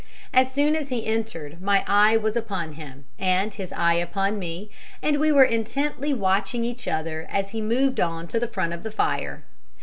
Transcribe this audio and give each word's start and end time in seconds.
As 0.33 0.51
soon 0.51 0.75
as 0.75 0.89
he 0.89 1.05
entered 1.05 1.61
my 1.61 1.83
eye 1.85 2.17
was 2.17 2.35
upon 2.35 2.71
him, 2.73 3.05
and 3.19 3.53
his 3.53 3.71
eye 3.71 3.93
upon 3.93 4.39
me, 4.39 4.71
and 4.99 5.19
we 5.19 5.31
were 5.31 5.45
intently 5.45 6.11
watching 6.11 6.65
each 6.65 6.87
other 6.87 7.27
as 7.29 7.51
he 7.51 7.61
moved 7.61 7.99
on 7.99 8.27
to 8.29 8.39
the 8.39 8.47
front 8.47 8.73
of 8.73 8.81
the 8.81 8.89
fire. 8.89 9.43